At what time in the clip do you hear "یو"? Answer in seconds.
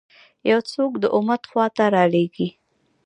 0.49-0.59